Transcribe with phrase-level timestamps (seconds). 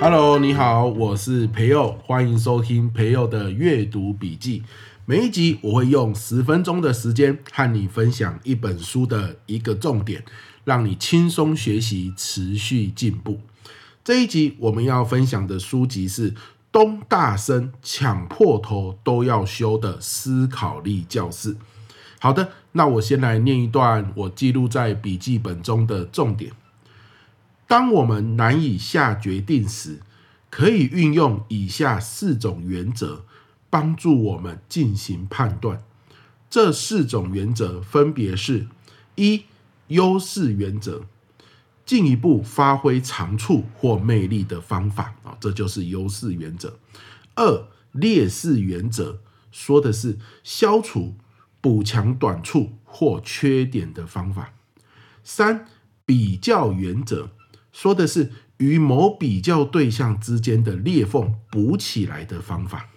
[0.00, 4.64] Hello，你好，我是培佑，欢迎收听培佑的阅读笔记。
[5.04, 10.24] 每一集我会用十分钟的时间和你分享一本书的一个重点，
[10.64, 13.40] 让你轻松学习，持续进步。
[14.02, 16.32] 这一集我们要分享的书籍是
[16.76, 21.56] 东大生抢破头都要修的思考力教室。
[22.20, 26.52] 好的，那我先来念一段我记录在笔记本中的重点。
[27.66, 30.00] 当我们难以下决定时，
[30.50, 33.24] 可以运用以下四种原则
[33.70, 35.82] 帮助我们进行判断。
[36.50, 38.66] 这四种原则分别是：
[39.14, 39.44] 一、
[39.86, 41.06] 优势原则，
[41.86, 46.70] 进一步发挥长处或魅力的方法啊，这就是优势原则；
[47.36, 49.20] 二、劣势原则，
[49.52, 51.14] 说的是消除、
[51.60, 54.52] 补强短处或缺点的方法；
[55.22, 55.68] 三、
[56.04, 57.30] 比较原则。
[57.72, 62.88] 说的是与某比较对象之间的裂缝补起来的方法。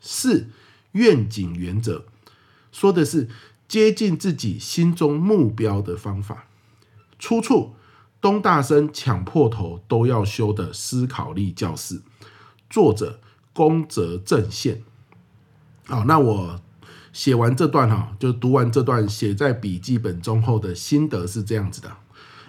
[0.00, 0.50] 四、
[0.92, 2.04] 愿景原则，
[2.70, 3.28] 说的是
[3.66, 6.46] 接近自己心中目标的方法。
[7.18, 7.74] 出处：
[8.20, 12.00] 东大生抢破头都要修的思考力教室，
[12.68, 13.20] 作者
[13.52, 14.82] 宫泽正宪。
[15.86, 16.60] 好，那我
[17.12, 21.90] 写完这段哈，就读完这段写在笔记本中后的心得是这样子的。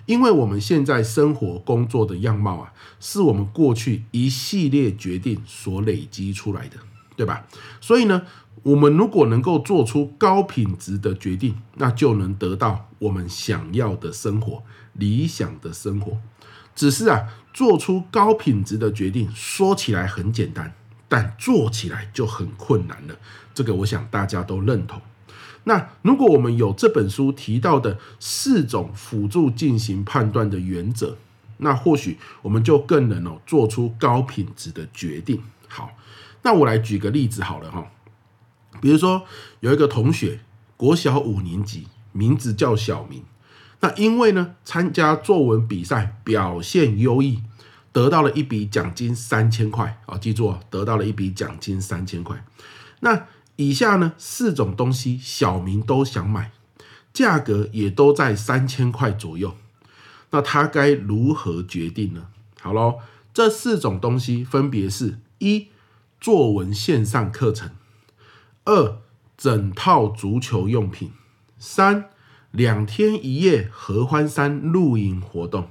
[0.07, 6.77] 因为我们现在生活工作的样貌啊，是我们过去一系列决定所累积出来的，
[7.15, 7.45] 对吧？
[7.79, 8.23] 所以呢，
[8.63, 14.63] 我们如果能够做出高品质的决定，那就能得到我们想要的生活，
[14.99, 16.17] 理想的生活。
[16.75, 20.73] 只是啊，做出高品质的决定，说起来很简单，
[21.07, 23.15] 但做起来就很困难了。
[23.53, 25.01] 这个我想大家都认同。
[25.65, 31.17] 那如果我们有这本书提到的四种辅助进行判断的原则，
[31.57, 35.43] 那或许我们就更能哦做出高品质的决定。
[35.67, 35.91] 好，
[36.43, 37.91] 那我来举个例子好了哈，
[38.79, 39.23] 比如说
[39.59, 40.39] 有一个同学，
[40.77, 43.23] 国小五年级，名字叫小明，
[43.81, 47.41] 那因为呢参加作文比赛表现优异，
[47.91, 52.43] 得到了一笔奖金三千块啊，记住哦，得到了一笔奖金三千块，
[53.01, 53.27] 那。
[53.61, 56.53] 以下呢四种东西，小明都想买，
[57.11, 59.53] 价格也都在三千块左右。
[60.29, 62.27] 那他该如何决定呢？
[62.61, 62.99] 好喽，
[63.33, 65.67] 这四种东西分别是：一、
[66.21, 67.71] 作文线上课程；
[68.63, 69.01] 二、
[69.37, 71.09] 整套足球用品；
[71.57, 72.05] 三、
[72.51, 75.63] 两天一夜合欢山露营活动；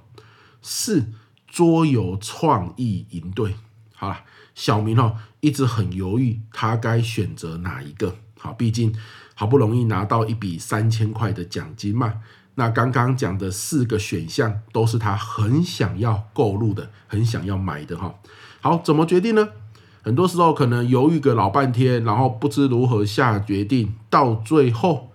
[0.63, 1.13] 四、
[1.47, 3.55] 桌游创意营队。
[3.95, 4.19] 好了。
[4.55, 8.17] 小明哦，一直很犹豫，他该选择哪一个？
[8.41, 8.93] 好，毕竟
[9.37, 12.15] 好不容易拿到一笔三千块的奖金嘛。
[12.57, 18.13] 那刚刚讲的四个选项都是他很想要购入的，很想要买的哈。
[18.61, 19.49] 好，怎么决定呢？
[20.03, 25.08] 很多时候可能犹豫个老半天，然后不知如何下决定，到最后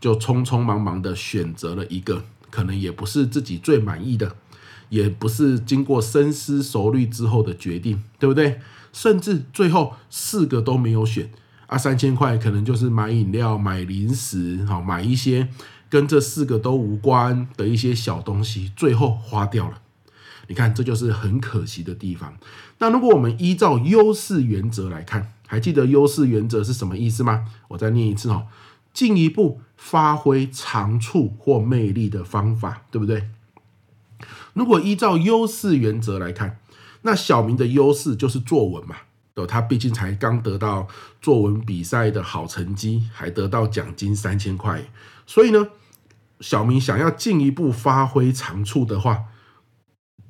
[0.00, 4.36] 就匆匆忙忙的选择了一个，可能也不是自己最满意的，
[4.88, 8.60] 也不是经过深思熟虑之后的决定，对不对？
[8.92, 11.30] 甚至最后四个都没有选
[11.66, 15.48] 啊，三千块可能就是买饮料、买零食，好买一些
[15.90, 19.82] 跟这四个都无关的一些小东西，最后花掉了。
[20.46, 22.34] 你看，这就是很可惜的地方。
[22.78, 27.44] 那如果我们依照优势原则来看，还记得优势原则是什么意思吗？
[27.68, 28.46] 我再念一次哦，
[28.98, 33.28] 进一步发挥长处或魅力的方法，对不对？
[34.52, 36.58] 如果依照优势原则来看。
[37.02, 38.96] 那小明的优势就是作文嘛，
[39.32, 40.88] 对，他毕竟才刚得到
[41.22, 44.90] 作文比赛的好成绩，还得到奖金三千块，
[45.24, 45.68] 所以呢，
[46.40, 49.26] 小明想要进一步发挥长处的话，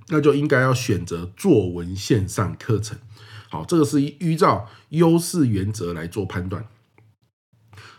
[0.08, 2.98] 那就应该要选择作文线上课程。
[3.48, 6.66] 好，这个是依照优势原则来做判断。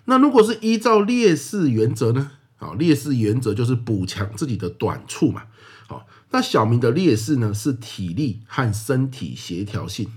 [0.09, 2.31] 那如果是依照劣势原则呢？
[2.57, 5.43] 好，劣势原则就是补强自己的短处嘛。
[5.87, 10.11] 好，那小明的劣势呢，是体力和身体协调性，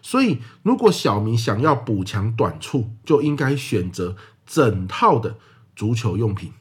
[0.00, 4.16] 所以如果小明想要补强短处，就应该选择
[4.46, 5.36] 整套的
[5.76, 6.52] 足球用品。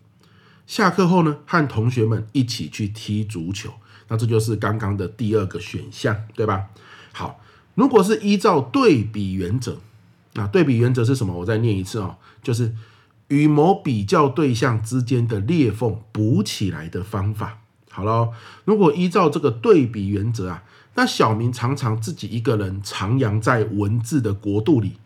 [0.68, 3.72] 下课后呢，和同学们一起去踢足球，
[4.10, 6.66] 那这就是刚刚的第二个选项，对吧？
[7.13, 7.39] 好，
[7.74, 9.80] 如果是依照对比原则，
[10.35, 11.33] 那对比原则是什么？
[11.33, 12.75] 我再念一次哦，就是
[13.29, 17.59] 与某比较对象之间的裂缝补起来的方法。
[17.89, 18.31] 好了，
[18.65, 20.63] 如果依照这个对比原则啊，
[20.95, 24.97] 那小明常常自己一个人徜徉在文字的国度里，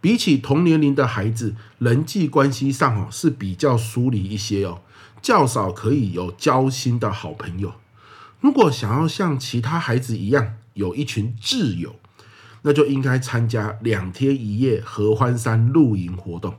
[0.00, 4.82] 比起同年龄的孩子，人际关系上哦是比较疏离一些哦，
[5.20, 7.72] 较少可以有交心的好朋友。
[8.40, 11.96] 如果想要像其他孩子一样有一群挚友，
[12.62, 16.54] 那就应该参加两天一夜合欢山露营活动，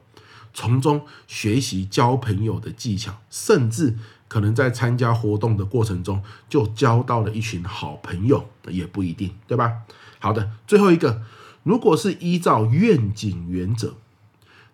[0.54, 3.96] 从中学习交朋友的技巧，甚至
[4.28, 9.84] 可能在参加活动的过程中就交到了一群好朋友，也不一定，对吧？
[10.20, 11.22] 好的，最后一个，
[11.64, 13.96] 如果是依照愿景原则，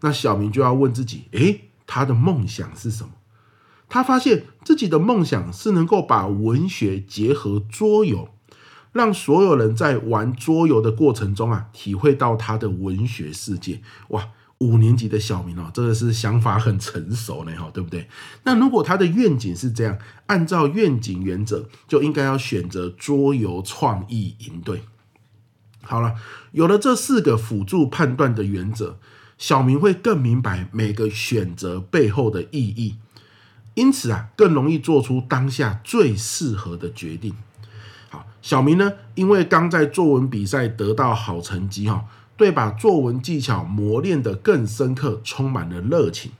[0.01, 3.09] 那小明就要问自己：诶，他的梦想是什么？
[3.89, 8.29] 他发现自己的梦想是能够把文学结合桌游。
[8.97, 13.79] 让所有人在玩桌游的过程中啊，体会到他的文学世界。
[14.09, 14.27] 哇，
[14.57, 18.09] 五年级的小明哦，真的是想法很成熟呢，哈，对不对？
[18.43, 24.81] 那如果他的愿景是这样，按照愿景原则，就应该要选择桌游创意营队。
[25.81, 26.15] 好了，
[26.51, 28.97] 有了这四个辅助判断的原则，
[29.37, 32.95] 小明会更明白每个选择背后的意义，
[33.75, 37.35] 因此啊，更容易做出当下最适合的决定。
[38.09, 42.05] 好，小明呢，因为刚在作文比赛得到好成绩哈，
[42.35, 46.31] 对把作文技巧磨练得更深刻，充满了热情，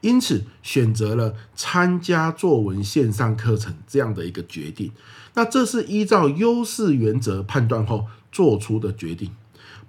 [0.00, 4.92] 因此选择了参加作文线上课程这样的一个决定。
[5.34, 9.30] 那这是依照优势原则判断后做出的决定，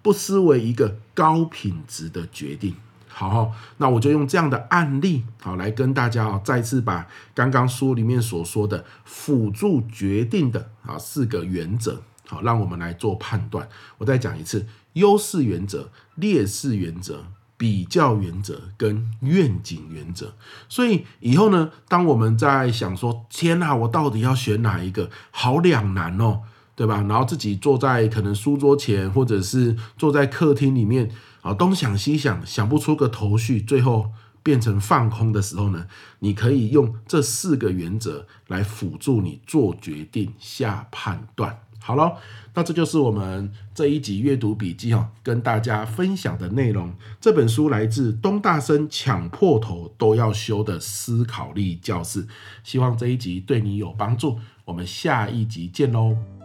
[0.01, 2.75] 不失为一个高品质的决定。
[3.13, 13.67] 好，那我就用这样的案例，好来跟大家啊，再次把刚刚书里面所说的辅助决定的啊四个原则，好，让我们来做判断。
[13.99, 17.25] 我再讲一次：优势原则、劣势原则、
[17.57, 20.33] 比较原则跟愿景原则。
[20.67, 25.11] 所以以后呢，当我们在想说，天哪，我到底要选哪一个？
[25.29, 26.41] 好两难哦，
[26.75, 27.05] 对吧？
[27.07, 31.11] 然后自己坐在可能书桌前，或者是坐在客厅里面。
[31.41, 34.11] 啊，东想西想，想不出个头绪，最后
[34.43, 35.87] 变成放空的时候呢，
[36.19, 41.59] 你可以用这四个原则来辅助你做决定、下判断。
[41.83, 42.17] 好了，
[42.53, 46.93] 那这就是我们这一集阅读笔记哈，跟大家分享的内容。
[47.19, 52.27] 这本书来自东大生抢破头都要修的思考力教室，
[52.63, 54.37] 希望这一集对你有帮助。
[54.65, 56.40] 我们下一集见喽。